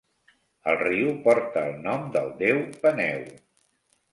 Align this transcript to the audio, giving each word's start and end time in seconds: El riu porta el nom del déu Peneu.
El 0.71 0.77
riu 0.79 1.11
porta 1.27 1.63
el 1.73 1.77
nom 1.89 2.09
del 2.17 2.33
déu 2.41 2.65
Peneu. 2.87 3.25